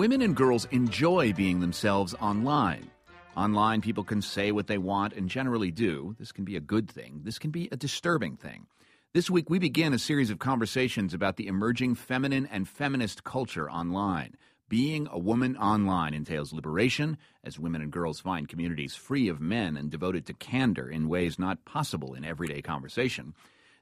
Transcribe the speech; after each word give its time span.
Women 0.00 0.22
and 0.22 0.34
girls 0.34 0.66
enjoy 0.70 1.34
being 1.34 1.60
themselves 1.60 2.14
online. 2.22 2.90
Online, 3.36 3.82
people 3.82 4.02
can 4.02 4.22
say 4.22 4.50
what 4.50 4.66
they 4.66 4.78
want 4.78 5.12
and 5.12 5.28
generally 5.28 5.70
do. 5.70 6.16
This 6.18 6.32
can 6.32 6.46
be 6.46 6.56
a 6.56 6.60
good 6.60 6.90
thing. 6.90 7.20
This 7.22 7.38
can 7.38 7.50
be 7.50 7.68
a 7.70 7.76
disturbing 7.76 8.38
thing. 8.38 8.66
This 9.12 9.28
week, 9.28 9.50
we 9.50 9.58
begin 9.58 9.92
a 9.92 9.98
series 9.98 10.30
of 10.30 10.38
conversations 10.38 11.12
about 11.12 11.36
the 11.36 11.48
emerging 11.48 11.96
feminine 11.96 12.48
and 12.50 12.66
feminist 12.66 13.24
culture 13.24 13.70
online. 13.70 14.36
Being 14.70 15.06
a 15.12 15.18
woman 15.18 15.54
online 15.58 16.14
entails 16.14 16.54
liberation 16.54 17.18
as 17.44 17.58
women 17.58 17.82
and 17.82 17.92
girls 17.92 18.20
find 18.20 18.48
communities 18.48 18.94
free 18.94 19.28
of 19.28 19.38
men 19.38 19.76
and 19.76 19.90
devoted 19.90 20.24
to 20.28 20.32
candor 20.32 20.88
in 20.88 21.10
ways 21.10 21.38
not 21.38 21.66
possible 21.66 22.14
in 22.14 22.24
everyday 22.24 22.62
conversation. 22.62 23.34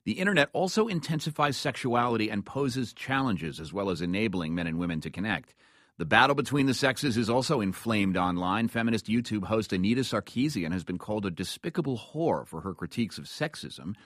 The 0.03 0.19
internet 0.19 0.48
also 0.53 0.89
intensifies 0.89 1.56
sexuality 1.56 2.28
and 2.28 2.45
poses 2.45 2.92
challenges 2.92 3.61
as 3.61 3.73
well 3.73 3.89
as 3.89 4.03
enabling 4.03 4.56
men 4.56 4.66
and 4.66 4.80
women 4.80 5.00
to 5.03 5.11
connect. 5.11 5.55
The 5.98 6.07
battle 6.07 6.37
between 6.37 6.66
the 6.66 6.75
sexes 6.75 7.16
is 7.16 7.29
also 7.29 7.61
inflamed 7.61 8.16
online. 8.16 8.69
Feminist 8.69 9.06
YouTube 9.06 9.43
host 9.43 9.73
Anita 9.73 10.02
Sarkeesian 10.02 10.70
has 10.70 10.84
been 10.84 10.97
called 10.97 11.27
a 11.27 11.30
despicable 11.30 11.98
whore 11.98 12.47
for 12.47 12.61
her 12.61 12.73
critiques 12.73 13.19
of 13.19 13.25
sexism. 13.25 13.97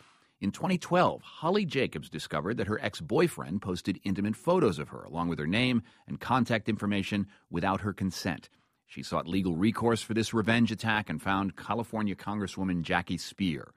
In 0.40 0.52
2012, 0.52 1.20
Holly 1.20 1.66
Jacobs 1.66 2.08
discovered 2.08 2.56
that 2.56 2.66
her 2.66 2.80
ex 2.80 3.02
boyfriend 3.02 3.60
posted 3.60 4.00
intimate 4.04 4.36
photos 4.36 4.78
of 4.78 4.88
her, 4.88 5.02
along 5.02 5.28
with 5.28 5.38
her 5.38 5.46
name 5.46 5.82
and 6.08 6.18
contact 6.18 6.66
information, 6.66 7.26
without 7.50 7.82
her 7.82 7.92
consent. 7.92 8.48
She 8.86 9.02
sought 9.02 9.28
legal 9.28 9.54
recourse 9.54 10.00
for 10.00 10.14
this 10.14 10.32
revenge 10.32 10.72
attack 10.72 11.10
and 11.10 11.20
found 11.20 11.56
California 11.56 12.14
Congresswoman 12.14 12.80
Jackie 12.80 13.18
Speier. 13.18 13.68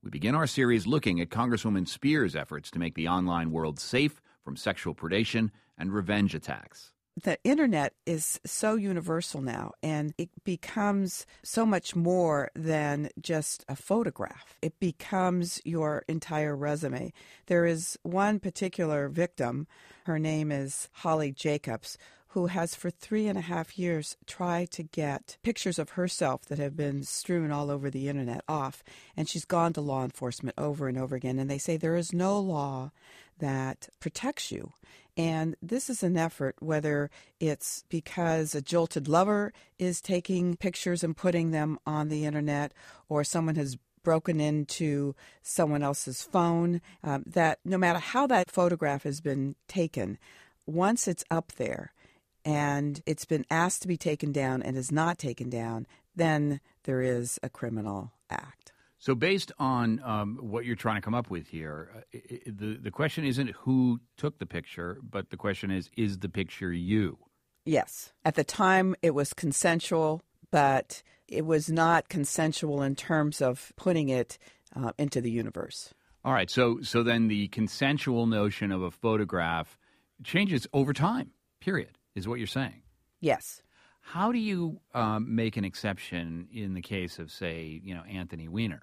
We 0.00 0.10
begin 0.10 0.36
our 0.36 0.46
series 0.46 0.86
looking 0.86 1.20
at 1.20 1.28
Congresswoman 1.28 1.88
Speier's 1.88 2.36
efforts 2.36 2.70
to 2.70 2.78
make 2.78 2.94
the 2.94 3.08
online 3.08 3.50
world 3.50 3.80
safe 3.80 4.22
from 4.44 4.56
sexual 4.56 4.94
predation 4.94 5.50
and 5.76 5.92
revenge 5.92 6.36
attacks 6.36 6.92
the 7.22 7.38
internet 7.44 7.92
is 8.06 8.40
so 8.44 8.74
universal 8.74 9.40
now 9.40 9.72
and 9.82 10.14
it 10.18 10.30
becomes 10.42 11.26
so 11.42 11.64
much 11.64 11.94
more 11.94 12.50
than 12.54 13.08
just 13.20 13.64
a 13.68 13.76
photograph. 13.76 14.56
It 14.60 14.80
becomes 14.80 15.60
your 15.64 16.04
entire 16.08 16.56
resume. 16.56 17.12
There 17.46 17.66
is 17.66 17.98
one 18.02 18.40
particular 18.40 19.08
victim, 19.08 19.66
her 20.06 20.18
name 20.18 20.50
is 20.50 20.88
Holly 20.92 21.30
Jacobs, 21.30 21.96
who 22.34 22.46
has 22.46 22.74
for 22.74 22.90
three 22.90 23.28
and 23.28 23.38
a 23.38 23.42
half 23.42 23.78
years 23.78 24.16
tried 24.26 24.68
to 24.68 24.82
get 24.82 25.36
pictures 25.44 25.78
of 25.78 25.90
herself 25.90 26.44
that 26.46 26.58
have 26.58 26.76
been 26.76 27.04
strewn 27.04 27.52
all 27.52 27.70
over 27.70 27.88
the 27.88 28.08
internet 28.08 28.42
off. 28.48 28.82
And 29.16 29.28
she's 29.28 29.44
gone 29.44 29.72
to 29.74 29.80
law 29.80 30.02
enforcement 30.02 30.58
over 30.58 30.88
and 30.88 30.98
over 30.98 31.14
again. 31.14 31.38
And 31.38 31.48
they 31.48 31.58
say 31.58 31.76
there 31.76 31.94
is 31.94 32.12
no 32.12 32.40
law 32.40 32.90
that 33.38 33.88
protects 34.00 34.50
you. 34.50 34.72
And 35.16 35.54
this 35.62 35.88
is 35.88 36.02
an 36.02 36.16
effort, 36.16 36.56
whether 36.58 37.08
it's 37.38 37.84
because 37.88 38.52
a 38.52 38.60
jilted 38.60 39.06
lover 39.06 39.52
is 39.78 40.00
taking 40.00 40.56
pictures 40.56 41.04
and 41.04 41.16
putting 41.16 41.52
them 41.52 41.78
on 41.86 42.08
the 42.08 42.24
internet, 42.24 42.72
or 43.08 43.22
someone 43.22 43.54
has 43.54 43.78
broken 44.02 44.40
into 44.40 45.14
someone 45.40 45.84
else's 45.84 46.22
phone, 46.24 46.80
um, 47.04 47.22
that 47.26 47.60
no 47.64 47.78
matter 47.78 48.00
how 48.00 48.26
that 48.26 48.50
photograph 48.50 49.04
has 49.04 49.20
been 49.20 49.54
taken, 49.68 50.18
once 50.66 51.06
it's 51.06 51.24
up 51.30 51.52
there 51.52 51.92
and 52.44 53.02
it's 53.06 53.24
been 53.24 53.46
asked 53.50 53.82
to 53.82 53.88
be 53.88 53.96
taken 53.96 54.32
down 54.32 54.62
and 54.62 54.76
is 54.76 54.92
not 54.92 55.18
taken 55.18 55.50
down, 55.50 55.86
then 56.14 56.60
there 56.84 57.00
is 57.00 57.38
a 57.42 57.48
criminal 57.48 58.12
act. 58.30 58.72
So, 58.98 59.14
based 59.14 59.52
on 59.58 60.00
um, 60.02 60.38
what 60.40 60.64
you're 60.64 60.76
trying 60.76 60.96
to 60.96 61.02
come 61.02 61.14
up 61.14 61.28
with 61.28 61.48
here, 61.48 61.90
uh, 62.14 62.18
the 62.46 62.78
the 62.80 62.90
question 62.90 63.24
isn't 63.24 63.50
who 63.50 64.00
took 64.16 64.38
the 64.38 64.46
picture, 64.46 64.98
but 65.02 65.30
the 65.30 65.36
question 65.36 65.70
is, 65.70 65.90
is 65.96 66.20
the 66.20 66.28
picture 66.28 66.72
you? 66.72 67.18
Yes. 67.64 68.12
At 68.24 68.34
the 68.34 68.44
time, 68.44 68.94
it 69.02 69.14
was 69.14 69.32
consensual, 69.32 70.22
but 70.50 71.02
it 71.28 71.46
was 71.46 71.70
not 71.70 72.08
consensual 72.08 72.82
in 72.82 72.94
terms 72.94 73.40
of 73.40 73.72
putting 73.76 74.08
it 74.08 74.38
uh, 74.76 74.92
into 74.98 75.20
the 75.20 75.30
universe. 75.30 75.94
All 76.24 76.32
right. 76.32 76.50
So, 76.50 76.80
so 76.82 77.02
then 77.02 77.28
the 77.28 77.48
consensual 77.48 78.26
notion 78.26 78.72
of 78.72 78.82
a 78.82 78.90
photograph 78.90 79.78
changes 80.22 80.66
over 80.72 80.92
time. 80.92 81.30
Period. 81.60 81.98
Is 82.14 82.28
what 82.28 82.38
you're 82.38 82.46
saying? 82.46 82.82
Yes. 83.20 83.62
How 84.00 84.32
do 84.32 84.38
you 84.38 84.80
um, 84.92 85.34
make 85.34 85.56
an 85.56 85.64
exception 85.64 86.48
in 86.52 86.74
the 86.74 86.82
case 86.82 87.18
of, 87.18 87.30
say, 87.30 87.80
you 87.82 87.94
know, 87.94 88.02
Anthony 88.02 88.48
Weiner? 88.48 88.82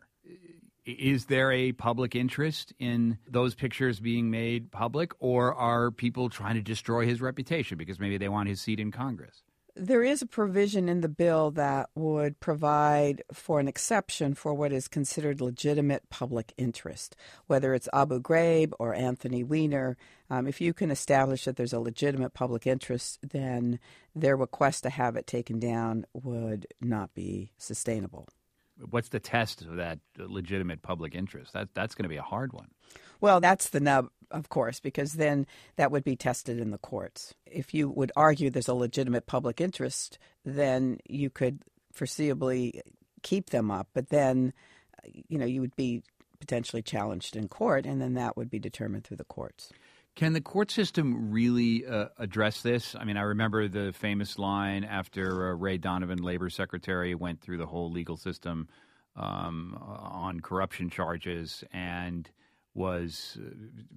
is 0.85 1.25
there 1.25 1.51
a 1.51 1.71
public 1.73 2.15
interest 2.15 2.73
in 2.79 3.17
those 3.29 3.53
pictures 3.55 3.99
being 3.99 4.31
made 4.31 4.71
public, 4.71 5.11
or 5.19 5.53
are 5.53 5.91
people 5.91 6.29
trying 6.29 6.55
to 6.55 6.61
destroy 6.61 7.05
his 7.05 7.21
reputation 7.21 7.77
because 7.77 7.99
maybe 7.99 8.17
they 8.17 8.29
want 8.29 8.49
his 8.49 8.61
seat 8.61 8.79
in 8.79 8.91
Congress? 8.91 9.43
There 9.75 10.03
is 10.03 10.21
a 10.21 10.25
provision 10.25 10.89
in 10.89 11.01
the 11.01 11.09
bill 11.09 11.51
that 11.51 11.89
would 11.95 12.39
provide 12.39 13.23
for 13.31 13.59
an 13.59 13.67
exception 13.67 14.33
for 14.33 14.53
what 14.53 14.73
is 14.73 14.87
considered 14.87 15.41
legitimate 15.41 16.09
public 16.09 16.53
interest, 16.57 17.15
whether 17.47 17.73
it's 17.73 17.89
Abu 17.93 18.21
Ghraib 18.21 18.73
or 18.79 18.93
Anthony 18.93 19.43
Weiner. 19.43 19.97
Um, 20.29 20.47
if 20.47 20.61
you 20.61 20.73
can 20.73 20.91
establish 20.91 21.45
that 21.45 21.55
there's 21.55 21.73
a 21.73 21.79
legitimate 21.79 22.33
public 22.33 22.67
interest, 22.67 23.19
then 23.21 23.79
their 24.15 24.35
request 24.35 24.83
to 24.83 24.89
have 24.89 25.15
it 25.15 25.27
taken 25.27 25.59
down 25.59 26.05
would 26.13 26.67
not 26.81 27.13
be 27.13 27.51
sustainable 27.57 28.27
what's 28.89 29.09
the 29.09 29.19
test 29.19 29.61
of 29.61 29.75
that 29.77 29.99
legitimate 30.17 30.81
public 30.81 31.15
interest? 31.15 31.53
That 31.53 31.69
that's 31.73 31.95
going 31.95 32.03
to 32.03 32.09
be 32.09 32.17
a 32.17 32.23
hard 32.23 32.53
one. 32.53 32.69
Well, 33.19 33.39
that's 33.39 33.69
the 33.69 33.79
nub, 33.79 34.09
of 34.31 34.49
course, 34.49 34.79
because 34.79 35.13
then 35.13 35.45
that 35.75 35.91
would 35.91 36.03
be 36.03 36.15
tested 36.15 36.59
in 36.59 36.71
the 36.71 36.77
courts. 36.77 37.33
If 37.45 37.73
you 37.73 37.89
would 37.89 38.11
argue 38.15 38.49
there's 38.49 38.67
a 38.67 38.73
legitimate 38.73 39.25
public 39.25 39.61
interest, 39.61 40.17
then 40.45 40.99
you 41.07 41.29
could 41.29 41.63
foreseeably 41.93 42.81
keep 43.21 43.49
them 43.49 43.69
up, 43.69 43.87
but 43.93 44.09
then 44.09 44.53
you 45.03 45.37
know 45.37 45.45
you 45.45 45.61
would 45.61 45.75
be 45.75 46.03
potentially 46.39 46.81
challenged 46.81 47.35
in 47.35 47.47
court, 47.47 47.85
and 47.85 48.01
then 48.01 48.15
that 48.15 48.35
would 48.35 48.49
be 48.49 48.59
determined 48.59 49.03
through 49.03 49.17
the 49.17 49.23
courts. 49.23 49.71
Can 50.15 50.33
the 50.33 50.41
court 50.41 50.69
system 50.71 51.31
really 51.31 51.85
uh, 51.85 52.07
address 52.17 52.61
this? 52.61 52.95
I 52.95 53.05
mean, 53.05 53.15
I 53.15 53.21
remember 53.21 53.69
the 53.69 53.93
famous 53.93 54.37
line 54.37 54.83
after 54.83 55.51
uh, 55.51 55.55
Ray 55.55 55.77
Donovan, 55.77 56.21
labor 56.21 56.49
secretary, 56.49 57.15
went 57.15 57.39
through 57.39 57.59
the 57.59 57.65
whole 57.65 57.89
legal 57.89 58.17
system 58.17 58.67
um, 59.15 59.77
on 59.81 60.41
corruption 60.41 60.89
charges 60.89 61.63
and 61.71 62.29
was 62.73 63.37
uh, 63.39 63.49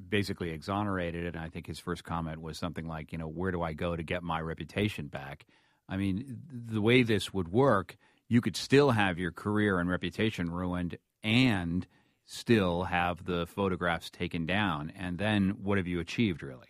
basically 0.09 0.51
exonerated. 0.51 1.27
And 1.27 1.37
I 1.45 1.49
think 1.49 1.67
his 1.67 1.79
first 1.79 2.05
comment 2.05 2.41
was 2.41 2.59
something 2.59 2.87
like, 2.87 3.13
you 3.13 3.19
know, 3.19 3.29
where 3.29 3.53
do 3.53 3.63
I 3.63 3.73
go 3.73 3.97
to 3.97 4.03
get 4.03 4.23
my 4.23 4.41
reputation 4.41 5.07
back? 5.07 5.47
I 5.89 5.97
mean, 5.97 6.41
the 6.51 6.81
way 6.81 7.03
this 7.03 7.33
would 7.33 7.49
work, 7.49 7.97
you 8.29 8.41
could 8.41 8.57
still 8.57 8.91
have 8.91 9.19
your 9.19 9.33
career 9.33 9.79
and 9.79 9.89
reputation 9.89 10.51
ruined 10.51 10.99
and– 11.23 11.87
still 12.25 12.85
have 12.85 13.25
the 13.25 13.47
photographs 13.47 14.11
taken 14.11 14.47
down? 14.47 14.93
And 14.97 15.19
then 15.19 15.57
what 15.63 15.79
have 15.79 15.87
you 15.87 16.01
achieved, 16.01 16.43
really? 16.43 16.69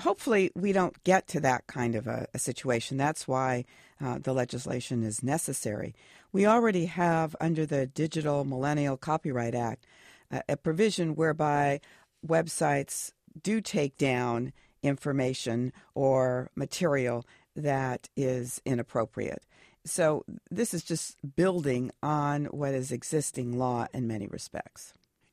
Hopefully, 0.00 0.52
we 0.54 0.72
don't 0.72 1.02
get 1.02 1.26
to 1.28 1.40
that 1.40 1.66
kind 1.66 1.96
of 1.96 2.06
a, 2.06 2.26
a 2.32 2.38
situation. 2.38 2.96
That's 2.96 3.26
why 3.26 3.64
uh, 4.00 4.18
the 4.18 4.32
legislation 4.32 5.02
is 5.02 5.24
necessary. 5.24 5.94
We 6.32 6.46
already 6.46 6.86
have, 6.86 7.34
under 7.40 7.66
the 7.66 7.86
Digital 7.86 8.44
Millennial 8.44 8.96
Copyright 8.96 9.56
Act, 9.56 9.86
a 10.30 10.56
provision 10.56 11.14
whereby 11.14 11.80
websites 12.26 13.12
do 13.42 13.60
take 13.60 13.96
down 13.96 14.52
information 14.82 15.72
or 15.94 16.50
material 16.54 17.24
that 17.56 18.08
is 18.16 18.60
inappropriate. 18.64 19.42
So 19.84 20.24
this 20.50 20.74
is 20.74 20.82
just 20.82 21.16
building 21.36 21.90
on 22.02 22.46
what 22.46 22.74
is 22.74 22.92
existing 22.92 23.58
law 23.58 23.86
in 23.92 24.06
many 24.06 24.26
respects. 24.26 24.92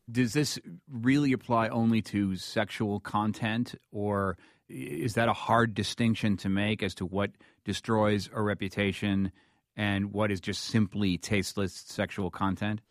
Does 0.09 0.33
this 0.33 0.59
really 0.89 1.33
apply 1.33 1.67
only 1.69 2.01
to 2.03 2.35
sexual 2.35 2.99
content, 2.99 3.75
or 3.91 4.37
is 4.69 5.15
that 5.15 5.27
a 5.27 5.33
hard 5.33 5.73
distinction 5.73 6.37
to 6.37 6.49
make 6.49 6.83
as 6.83 6.93
to 6.95 7.05
what 7.05 7.31
destroys 7.65 8.29
a 8.33 8.41
reputation 8.41 9.31
and 9.75 10.13
what 10.13 10.31
is 10.31 10.39
just 10.39 10.63
simply 10.63 11.17
tasteless 11.17 11.73
sexual 11.73 12.29
content? 12.29 12.81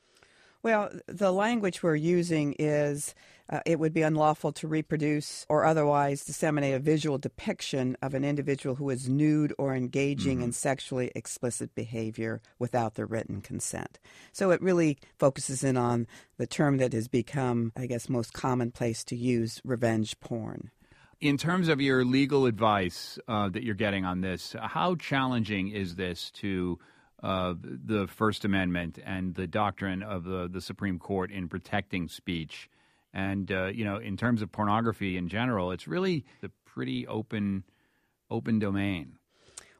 Well, 0.64 0.88
the 1.06 1.30
language 1.30 1.82
we're 1.82 1.94
using 1.94 2.54
is 2.58 3.14
uh, 3.50 3.60
it 3.66 3.78
would 3.78 3.92
be 3.92 4.00
unlawful 4.00 4.50
to 4.52 4.66
reproduce 4.66 5.44
or 5.50 5.66
otherwise 5.66 6.24
disseminate 6.24 6.72
a 6.72 6.78
visual 6.78 7.18
depiction 7.18 7.98
of 8.00 8.14
an 8.14 8.24
individual 8.24 8.76
who 8.76 8.88
is 8.88 9.06
nude 9.06 9.52
or 9.58 9.74
engaging 9.74 10.38
mm-hmm. 10.38 10.44
in 10.44 10.52
sexually 10.52 11.12
explicit 11.14 11.74
behavior 11.74 12.40
without 12.58 12.94
their 12.94 13.04
written 13.04 13.42
consent. 13.42 13.98
So 14.32 14.52
it 14.52 14.62
really 14.62 14.96
focuses 15.18 15.62
in 15.62 15.76
on 15.76 16.06
the 16.38 16.46
term 16.46 16.78
that 16.78 16.94
has 16.94 17.08
become, 17.08 17.72
I 17.76 17.84
guess, 17.84 18.08
most 18.08 18.32
commonplace 18.32 19.04
to 19.04 19.16
use 19.16 19.60
revenge 19.66 20.18
porn. 20.20 20.70
In 21.20 21.36
terms 21.36 21.68
of 21.68 21.82
your 21.82 22.06
legal 22.06 22.46
advice 22.46 23.18
uh, 23.28 23.50
that 23.50 23.64
you're 23.64 23.74
getting 23.74 24.06
on 24.06 24.22
this, 24.22 24.56
how 24.58 24.94
challenging 24.94 25.68
is 25.68 25.96
this 25.96 26.30
to 26.36 26.78
uh, 27.22 27.54
the 27.60 28.06
First 28.06 28.44
Amendment 28.44 28.98
and 29.04 29.34
the 29.34 29.46
doctrine 29.46 30.02
of 30.02 30.24
the, 30.24 30.48
the 30.48 30.60
Supreme 30.60 30.98
Court 30.98 31.30
in 31.30 31.48
protecting 31.48 32.08
speech. 32.08 32.68
And 33.12 33.50
uh, 33.50 33.66
you 33.66 33.84
know, 33.84 33.96
in 33.96 34.16
terms 34.16 34.42
of 34.42 34.50
pornography 34.50 35.16
in 35.16 35.28
general, 35.28 35.70
it's 35.70 35.86
really 35.86 36.24
the 36.40 36.50
pretty 36.64 37.06
open 37.06 37.64
open 38.30 38.58
domain. 38.58 39.18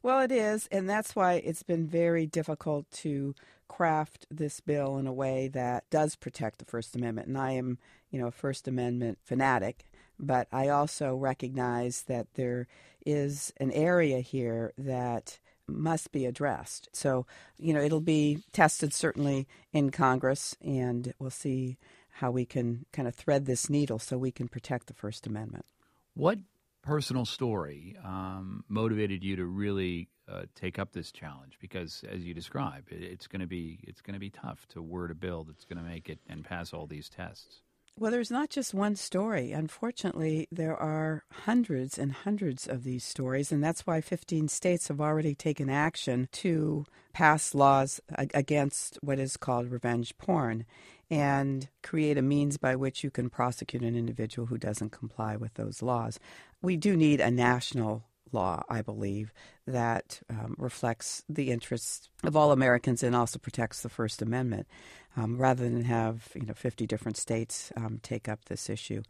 Well, 0.03 0.21
it 0.21 0.31
is, 0.31 0.69
and 0.71 0.89
that's 0.89 1.17
why 1.17 1.35
it's 1.35 1.63
been 1.63 1.87
very 1.87 2.27
difficult 2.27 2.91
to 2.91 3.35
craft 3.69 4.27
this 4.31 4.61
bill 4.61 4.99
in 4.99 5.07
a 5.07 5.13
way 5.13 5.49
that 5.49 5.89
does 5.91 6.15
protect 6.15 6.59
the 6.59 6.67
First 6.67 6.95
Amendment. 6.95 7.29
And 7.29 7.39
I 7.39 7.53
am, 7.53 7.79
you 8.11 8.21
know, 8.21 8.27
a 8.27 8.31
First 8.33 8.69
Amendment 8.69 9.19
fanatic, 9.25 9.87
but 10.19 10.47
I 10.53 10.69
also 10.69 11.17
recognize 11.17 12.03
that 12.03 12.35
there 12.35 12.69
is 13.05 13.53
an 13.57 13.73
area 13.73 14.21
here 14.21 14.73
that 14.77 15.39
must 15.67 16.13
be 16.13 16.27
addressed. 16.27 16.89
So, 16.93 17.27
you 17.59 17.73
know, 17.73 17.81
it'll 17.81 18.01
be 18.01 18.43
tested 18.53 18.93
certainly 18.93 19.47
in 19.73 19.91
Congress, 19.91 20.57
and 20.61 21.15
we'll 21.19 21.31
see 21.31 21.79
how 22.19 22.31
we 22.31 22.45
can 22.45 22.87
kind 22.93 23.09
of 23.09 23.15
thread 23.15 23.47
this 23.47 23.69
needle 23.69 23.99
so 23.99 24.17
we 24.17 24.31
can 24.31 24.49
protect 24.49 24.87
the 24.87 24.95
First 24.95 25.27
Amendment. 25.27 25.65
What 26.15 26.39
personal 26.83 27.25
story 27.25 27.97
um, 28.05 28.65
motivated 28.69 29.25
you 29.25 29.37
to 29.37 29.45
really 29.47 30.09
uh, 30.31 30.43
take 30.55 30.79
up 30.79 30.93
this 30.93 31.11
challenge? 31.11 31.59
Because, 31.61 32.05
as 32.09 32.25
you 32.25 32.35
describe, 32.35 32.85
it, 32.91 33.03
it's 33.03 33.27
going 33.27 33.41
to 33.41 33.47
be 33.47 33.81
it's 33.83 34.01
going 34.01 34.15
to 34.15 34.21
be 34.21 34.31
tough 34.31 34.67
to 34.69 34.83
word 34.83 35.11
a 35.11 35.15
bill 35.15 35.45
that's 35.45 35.65
going 35.65 35.83
to 35.83 35.89
make 35.89 36.09
it 36.09 36.21
and 36.29 36.45
pass 36.45 36.73
all 36.73 36.87
these 36.87 37.09
tests. 37.09 37.63
Well, 37.97 38.11
there's 38.11 38.31
not 38.31 38.51
just 38.51 38.75
one 38.75 38.97
story. 38.97 39.53
Unfortunately, 39.53 40.49
there 40.51 40.77
are 40.77 41.23
hundreds 41.31 41.97
and 41.97 42.11
hundreds 42.11 42.67
of 42.67 42.83
these 42.83 43.05
stories, 43.05 43.53
and 43.53 43.63
that's 43.63 43.87
why 43.87 44.01
15 44.01 44.49
states 44.49 44.89
have 44.89 45.01
already 45.01 45.37
taken 45.37 45.71
action 45.71 46.29
to 46.33 46.87
pass 47.13 47.55
laws 47.55 48.01
against 48.19 48.99
what 49.01 49.21
is 49.21 49.37
called 49.37 49.71
revenge 49.71 50.19
porn 50.19 50.65
and 51.09 51.69
create 51.85 52.19
a 52.19 52.23
means 52.23 52.57
by 52.57 52.75
which 52.75 53.05
you 53.05 53.11
can 53.13 53.31
prosecute 53.31 53.83
an 53.83 53.95
individual 53.95 54.47
who 54.47 54.59
doesn't 54.59 54.91
comply 54.91 55.37
with 55.37 55.55
those 55.55 55.81
laws. 55.81 56.19
We 56.61 56.77
do 56.77 56.97
need 56.97 57.21
a 57.21 57.31
national 57.31 58.07
law, 58.33 58.65
I 58.69 58.83
believe, 58.83 59.33
that 59.67 60.21
um, 60.29 60.57
reflects 60.59 61.23
the 61.29 61.53
interests 61.53 62.09
of 62.25 62.37
all 62.37 62.51
Americans 62.51 63.05
and 63.05 63.15
also 63.15 63.39
protects 63.39 63.83
the 63.83 63.89
First 63.89 64.21
Amendment 64.21 64.67
um, 65.17 65.37
rather 65.39 65.65
than 65.65 65.85
have 65.85 66.29
you 66.35 66.47
know 66.47 66.55
50 66.55 66.87
different 66.87 67.17
states 67.17 67.73
um, 67.77 68.01
take 68.03 68.29
up 68.29 68.45
this 68.47 68.69
issue. 68.69 69.03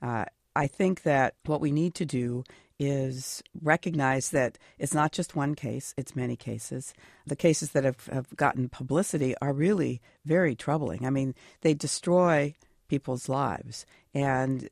Uh, 0.00 0.24
I 0.54 0.66
think 0.66 1.02
that 1.02 1.34
what 1.46 1.60
we 1.60 1.72
need 1.72 1.94
to 1.94 2.04
do 2.04 2.44
is 2.78 3.42
recognize 3.62 4.30
that 4.30 4.58
it's 4.78 4.94
not 4.94 5.12
just 5.12 5.36
one 5.36 5.54
case, 5.54 5.94
it's 5.96 6.16
many 6.16 6.36
cases. 6.36 6.94
The 7.26 7.36
cases 7.36 7.70
that 7.70 7.84
have, 7.84 8.06
have 8.06 8.34
gotten 8.36 8.68
publicity 8.68 9.34
are 9.40 9.52
really 9.52 10.00
very 10.24 10.54
troubling. 10.54 11.06
I 11.06 11.10
mean, 11.10 11.34
they 11.60 11.74
destroy 11.74 12.54
people's 12.88 13.28
lives 13.28 13.86
and 14.14 14.68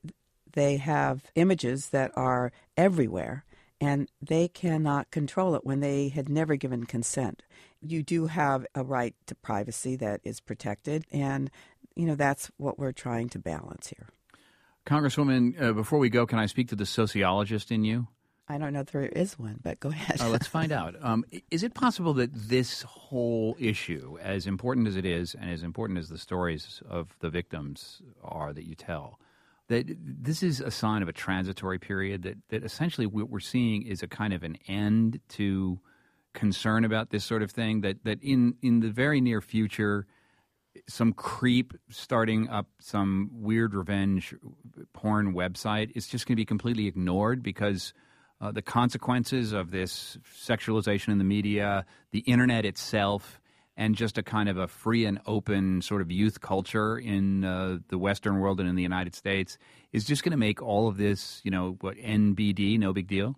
they 0.53 0.77
have 0.77 1.31
images 1.35 1.89
that 1.89 2.11
are 2.15 2.51
everywhere 2.75 3.45
and 3.81 4.07
they 4.21 4.47
cannot 4.47 5.09
control 5.09 5.55
it 5.55 5.65
when 5.65 5.79
they 5.79 6.09
had 6.09 6.29
never 6.29 6.55
given 6.55 6.85
consent. 6.85 7.41
You 7.81 8.03
do 8.03 8.27
have 8.27 8.65
a 8.75 8.83
right 8.83 9.15
to 9.25 9.35
privacy 9.35 9.95
that 9.97 10.21
is 10.23 10.39
protected, 10.39 11.05
and 11.11 11.49
you 11.95 12.05
know 12.05 12.15
that's 12.15 12.51
what 12.57 12.77
we're 12.77 12.91
trying 12.91 13.27
to 13.29 13.39
balance 13.39 13.87
here. 13.87 14.07
Congresswoman, 14.85 15.59
uh, 15.61 15.73
before 15.73 15.99
we 15.99 16.09
go, 16.09 16.25
can 16.25 16.39
I 16.39 16.45
speak 16.45 16.69
to 16.69 16.75
the 16.75 16.85
sociologist 16.85 17.71
in 17.71 17.83
you? 17.83 18.07
I 18.47 18.57
don't 18.57 18.73
know 18.73 18.81
if 18.81 18.91
there 18.91 19.05
is 19.05 19.39
one, 19.39 19.59
but 19.63 19.79
go 19.79 19.89
ahead. 19.89 20.21
uh, 20.21 20.29
let's 20.29 20.47
find 20.59 20.71
out. 20.71 20.95
Um, 21.01 21.25
is 21.49 21.63
it 21.63 21.73
possible 21.73 22.13
that 22.15 22.33
this 22.33 22.83
whole 22.83 23.55
issue, 23.59 24.17
as 24.21 24.45
important 24.45 24.87
as 24.87 24.95
it 24.95 25.05
is, 25.05 25.33
and 25.33 25.49
as 25.49 25.63
important 25.63 25.97
as 25.99 26.09
the 26.09 26.17
stories 26.17 26.83
of 26.87 27.15
the 27.19 27.29
victims 27.29 28.01
are 28.23 28.53
that 28.53 28.65
you 28.65 28.75
tell, 28.75 29.19
that 29.71 29.85
this 30.03 30.43
is 30.43 30.59
a 30.59 30.69
sign 30.69 31.01
of 31.01 31.07
a 31.07 31.13
transitory 31.13 31.79
period 31.79 32.23
that, 32.23 32.37
that 32.49 32.63
essentially 32.63 33.07
what 33.07 33.29
we're 33.29 33.39
seeing 33.39 33.83
is 33.83 34.03
a 34.03 34.07
kind 34.07 34.33
of 34.33 34.43
an 34.43 34.57
end 34.67 35.19
to 35.29 35.79
concern 36.33 36.83
about 36.83 37.09
this 37.09 37.23
sort 37.23 37.41
of 37.41 37.51
thing 37.51 37.81
that, 37.81 38.03
that 38.03 38.21
in, 38.21 38.55
in 38.61 38.81
the 38.81 38.89
very 38.89 39.21
near 39.21 39.39
future 39.39 40.05
some 40.87 41.13
creep 41.13 41.73
starting 41.89 42.49
up 42.49 42.67
some 42.79 43.29
weird 43.33 43.73
revenge 43.73 44.33
porn 44.93 45.33
website 45.33 45.91
is 45.95 46.07
just 46.07 46.25
going 46.25 46.33
to 46.33 46.41
be 46.41 46.45
completely 46.45 46.87
ignored 46.87 47.43
because 47.43 47.93
uh, 48.39 48.51
the 48.51 48.61
consequences 48.61 49.51
of 49.51 49.71
this 49.71 50.17
sexualization 50.45 51.09
in 51.09 51.17
the 51.17 51.23
media, 51.23 51.85
the 52.11 52.19
internet 52.19 52.65
itself, 52.65 53.40
and 53.77 53.95
just 53.95 54.17
a 54.17 54.23
kind 54.23 54.49
of 54.49 54.57
a 54.57 54.67
free 54.67 55.05
and 55.05 55.19
open 55.25 55.81
sort 55.81 56.01
of 56.01 56.11
youth 56.11 56.41
culture 56.41 56.97
in 56.97 57.43
uh, 57.43 57.77
the 57.87 57.97
Western 57.97 58.39
world 58.39 58.59
and 58.59 58.67
in 58.67 58.75
the 58.75 58.83
United 58.83 59.15
States 59.15 59.57
is 59.91 60.03
just 60.03 60.23
going 60.23 60.31
to 60.31 60.37
make 60.37 60.61
all 60.61 60.87
of 60.87 60.97
this, 60.97 61.41
you 61.43 61.51
know, 61.51 61.77
what 61.81 61.97
NBD, 61.97 62.77
no 62.77 62.93
big 62.93 63.07
deal? 63.07 63.37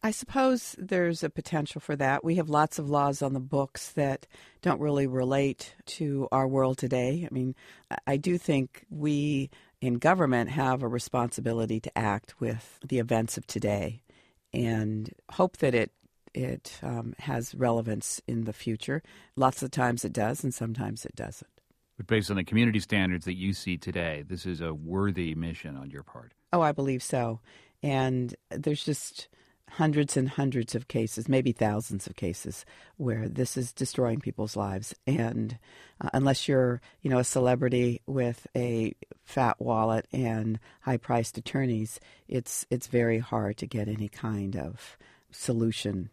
I 0.00 0.12
suppose 0.12 0.76
there's 0.78 1.24
a 1.24 1.30
potential 1.30 1.80
for 1.80 1.96
that. 1.96 2.22
We 2.22 2.36
have 2.36 2.48
lots 2.48 2.78
of 2.78 2.88
laws 2.88 3.20
on 3.20 3.32
the 3.32 3.40
books 3.40 3.92
that 3.92 4.28
don't 4.62 4.80
really 4.80 5.08
relate 5.08 5.74
to 5.86 6.28
our 6.30 6.46
world 6.46 6.78
today. 6.78 7.26
I 7.28 7.34
mean, 7.34 7.56
I 8.06 8.16
do 8.16 8.38
think 8.38 8.84
we 8.90 9.50
in 9.80 9.94
government 9.94 10.50
have 10.50 10.82
a 10.82 10.88
responsibility 10.88 11.80
to 11.80 11.98
act 11.98 12.40
with 12.40 12.78
the 12.86 13.00
events 13.00 13.36
of 13.36 13.46
today 13.48 14.02
and 14.52 15.12
hope 15.32 15.58
that 15.58 15.74
it 15.74 15.90
it 16.38 16.78
um, 16.82 17.14
has 17.18 17.52
relevance 17.54 18.22
in 18.28 18.44
the 18.44 18.52
future. 18.52 19.02
Lots 19.34 19.62
of 19.62 19.72
times 19.72 20.04
it 20.04 20.12
does, 20.12 20.44
and 20.44 20.54
sometimes 20.54 21.04
it 21.04 21.16
doesn't. 21.16 21.50
But 21.96 22.06
based 22.06 22.30
on 22.30 22.36
the 22.36 22.44
community 22.44 22.78
standards 22.78 23.24
that 23.24 23.34
you 23.34 23.52
see 23.52 23.76
today, 23.76 24.24
this 24.26 24.46
is 24.46 24.60
a 24.60 24.72
worthy 24.72 25.34
mission 25.34 25.76
on 25.76 25.90
your 25.90 26.04
part. 26.04 26.32
Oh, 26.52 26.60
I 26.60 26.70
believe 26.70 27.02
so. 27.02 27.40
And 27.82 28.36
there's 28.50 28.84
just 28.84 29.26
hundreds 29.72 30.16
and 30.16 30.28
hundreds 30.28 30.74
of 30.74 30.86
cases, 30.86 31.28
maybe 31.28 31.52
thousands 31.52 32.06
of 32.06 32.14
cases, 32.14 32.64
where 32.96 33.28
this 33.28 33.56
is 33.56 33.72
destroying 33.72 34.20
people's 34.20 34.56
lives. 34.56 34.94
And 35.06 35.58
uh, 36.00 36.10
unless 36.12 36.46
you're, 36.46 36.80
you 37.02 37.10
know, 37.10 37.18
a 37.18 37.24
celebrity 37.24 38.00
with 38.06 38.46
a 38.56 38.94
fat 39.24 39.60
wallet 39.60 40.06
and 40.12 40.60
high-priced 40.82 41.36
attorneys, 41.36 42.00
it's 42.28 42.64
it's 42.70 42.86
very 42.86 43.18
hard 43.18 43.56
to 43.58 43.66
get 43.66 43.88
any 43.88 44.08
kind 44.08 44.56
of 44.56 44.96
solution 45.30 46.10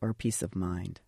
or 0.00 0.14
peace 0.14 0.42
of 0.42 0.54
mind. 0.54 1.00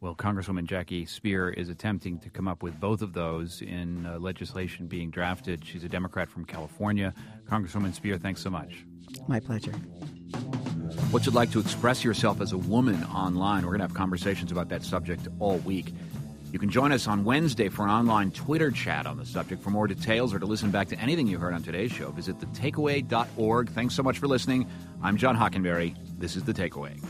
Well, 0.00 0.14
Congresswoman 0.14 0.66
Jackie 0.66 1.06
Speier 1.06 1.52
is 1.56 1.70
attempting 1.70 2.18
to 2.18 2.30
come 2.30 2.46
up 2.46 2.62
with 2.62 2.78
both 2.78 3.00
of 3.00 3.14
those 3.14 3.62
in 3.62 4.04
uh, 4.04 4.18
legislation 4.18 4.86
being 4.86 5.10
drafted. 5.10 5.64
She's 5.64 5.82
a 5.82 5.88
Democrat 5.88 6.28
from 6.28 6.44
California. 6.44 7.14
Congresswoman 7.48 7.98
Speier, 7.98 8.20
thanks 8.20 8.42
so 8.42 8.50
much. 8.50 8.84
My 9.28 9.40
pleasure. 9.40 9.72
What 11.10 11.24
you'd 11.24 11.34
like 11.34 11.52
to 11.52 11.58
express 11.58 12.04
yourself 12.04 12.40
as 12.42 12.52
a 12.52 12.58
woman 12.58 13.02
online, 13.04 13.62
we're 13.62 13.70
going 13.70 13.80
to 13.80 13.86
have 13.86 13.94
conversations 13.94 14.52
about 14.52 14.68
that 14.68 14.82
subject 14.82 15.26
all 15.38 15.56
week. 15.58 15.94
You 16.52 16.58
can 16.58 16.70
join 16.70 16.92
us 16.92 17.08
on 17.08 17.24
Wednesday 17.24 17.68
for 17.68 17.84
an 17.84 17.90
online 17.90 18.30
Twitter 18.30 18.70
chat 18.70 19.06
on 19.06 19.16
the 19.16 19.24
subject. 19.24 19.62
For 19.62 19.70
more 19.70 19.86
details 19.86 20.34
or 20.34 20.38
to 20.38 20.46
listen 20.46 20.70
back 20.70 20.88
to 20.88 20.98
anything 21.00 21.26
you 21.26 21.38
heard 21.38 21.54
on 21.54 21.62
today's 21.62 21.90
show, 21.90 22.10
visit 22.10 22.38
thetakeaway.org. 22.38 23.70
Thanks 23.70 23.94
so 23.94 24.02
much 24.02 24.18
for 24.18 24.28
listening. 24.28 24.68
I'm 25.02 25.16
John 25.16 25.36
Hockenberry. 25.36 25.96
This 26.18 26.36
is 26.36 26.44
The 26.44 26.52
Takeaway. 26.52 27.02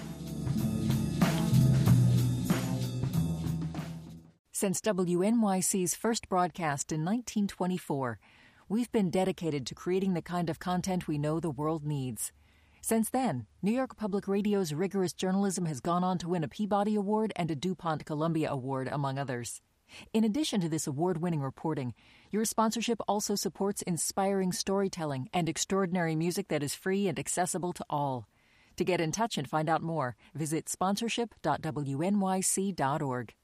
Since 4.56 4.80
WNYC's 4.82 5.96
first 5.96 6.28
broadcast 6.28 6.92
in 6.92 7.00
1924, 7.00 8.20
we've 8.68 8.92
been 8.92 9.10
dedicated 9.10 9.66
to 9.66 9.74
creating 9.74 10.14
the 10.14 10.22
kind 10.22 10.48
of 10.48 10.60
content 10.60 11.08
we 11.08 11.18
know 11.18 11.40
the 11.40 11.50
world 11.50 11.84
needs. 11.84 12.30
Since 12.80 13.10
then, 13.10 13.46
New 13.62 13.72
York 13.72 13.96
Public 13.96 14.28
Radio's 14.28 14.72
rigorous 14.72 15.12
journalism 15.12 15.66
has 15.66 15.80
gone 15.80 16.04
on 16.04 16.18
to 16.18 16.28
win 16.28 16.44
a 16.44 16.48
Peabody 16.48 16.94
Award 16.94 17.32
and 17.34 17.50
a 17.50 17.56
DuPont 17.56 18.06
Columbia 18.06 18.48
Award, 18.48 18.88
among 18.92 19.18
others. 19.18 19.60
In 20.12 20.22
addition 20.22 20.60
to 20.60 20.68
this 20.68 20.86
award 20.86 21.20
winning 21.20 21.40
reporting, 21.40 21.92
your 22.30 22.44
sponsorship 22.44 23.00
also 23.08 23.34
supports 23.34 23.82
inspiring 23.82 24.52
storytelling 24.52 25.28
and 25.34 25.48
extraordinary 25.48 26.14
music 26.14 26.46
that 26.46 26.62
is 26.62 26.76
free 26.76 27.08
and 27.08 27.18
accessible 27.18 27.72
to 27.72 27.84
all. 27.90 28.28
To 28.76 28.84
get 28.84 29.00
in 29.00 29.10
touch 29.10 29.36
and 29.36 29.50
find 29.50 29.68
out 29.68 29.82
more, 29.82 30.14
visit 30.32 30.66
sponsorship.wnyc.org. 30.66 33.34